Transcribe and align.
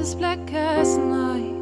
as 0.00 0.14
black 0.14 0.52
as 0.54 0.96
night. 0.96 1.60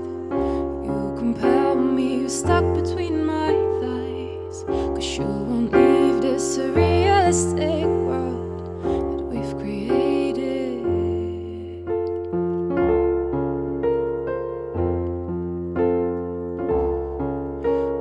You 0.87 1.14
compel 1.18 1.75
me, 1.75 2.20
you're 2.20 2.29
stuck 2.29 2.62
between 2.73 3.27
my 3.27 3.50
thighs. 3.80 4.62
Cause 4.95 5.18
you 5.18 5.25
won't 5.25 5.73
leave 5.73 6.23
this 6.23 6.56
surrealistic 6.56 7.88
world 8.06 9.19
that 9.19 9.24
we've 9.24 9.55
created. 9.59 10.84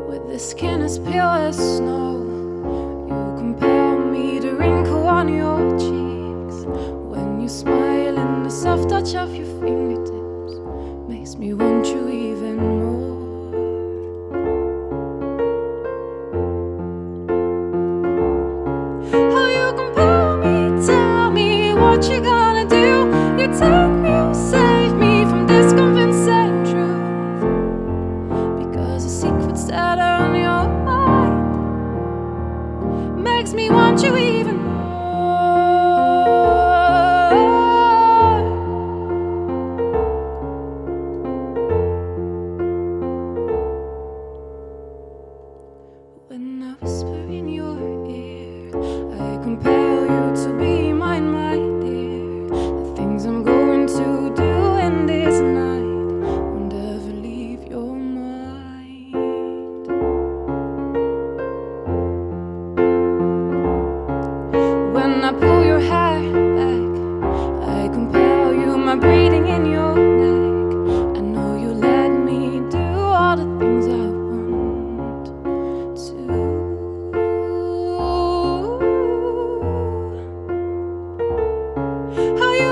With 0.07 0.27
the 0.31 0.37
skin 0.37 0.81
as 0.83 0.99
pale 0.99 1.33
as 1.47 1.57
snow, 1.57 2.13
you 3.09 3.41
compel 3.41 3.97
me 3.97 4.39
to 4.39 4.51
wrinkle 4.51 5.07
on 5.07 5.33
your 5.33 5.71
cheeks. 5.79 6.63
When 7.11 7.41
you 7.41 7.49
smile 7.49 8.19
and 8.19 8.45
the 8.45 8.51
soft 8.51 8.89
touch 8.89 9.15
of 9.15 9.33
your 9.35 9.47
fingertips 9.61 10.16
makes 11.07 11.37
me 11.37 11.53
want 11.53 11.87
you 11.87 12.09
even 12.09 12.57
more. 12.57 12.97
How 19.31 19.47
you 19.47 19.73
compel 19.77 20.37
me, 20.37 20.85
tell 20.85 21.31
me 21.31 21.73
what 21.73 22.09
you 22.09 22.19
gonna 22.19 22.65
do. 22.67 23.07
You 23.39 23.47
take 23.47 23.91
me, 24.03 24.09
you 24.09 24.33
save 24.33 24.93
me 24.95 25.23
from 25.29 25.47
this 25.47 25.71
convincing 25.71 26.65
truth. 26.65 27.41
Because 28.59 29.03
the 29.05 29.09
secrets 29.09 29.63
that 29.65 29.99
are 29.99 30.23
on 30.25 30.35
your 30.35 30.67
mind 30.83 31.37
makes 33.23 33.53
me 33.53 33.69
want 33.69 34.03
you 34.03 34.17
even 34.17 34.56
compel 49.47 50.01
you 50.15 50.25
to 50.43 50.49
be 50.59 50.91
mine, 50.91 51.31
my 51.31 51.55
dear. 51.55 52.49
The 52.49 52.93
things 52.97 53.23
I'm 53.23 53.43
going 53.43 53.87
to 53.87 54.33
do 54.35 54.53
in 54.85 55.05
this 55.05 55.39
night 55.39 55.87
won't 56.21 56.73
ever 56.73 57.13
leave 57.27 57.63
your 57.71 57.95
mind. 57.95 59.13
When 64.93 65.23
I 65.23 65.31
pull 65.31 65.66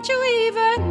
Don't 0.00 0.08
you 0.08 0.48
even 0.48 0.89